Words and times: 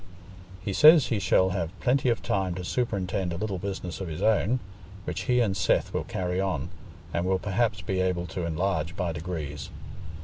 He 0.65 0.73
says 0.73 1.09
he 1.09 1.19
shall 1.19 1.49
have 1.51 1.79
plenty 1.79 2.09
of 2.09 2.23
time 2.23 2.55
to 2.55 2.63
superintend 2.63 3.31
a 3.31 3.35
little 3.37 3.59
business 3.59 4.01
of 4.01 4.07
his 4.07 4.23
own, 4.23 4.59
which 5.03 5.25
he 5.25 5.39
and 5.41 5.55
Seth 5.55 5.93
will 5.93 6.05
carry 6.05 6.41
on, 6.41 6.69
and 7.13 7.23
will 7.23 7.37
perhaps 7.37 7.81
be 7.81 8.01
able 8.01 8.25
to 8.25 8.43
enlarge 8.47 8.95
by 8.95 9.11
degrees. 9.11 9.69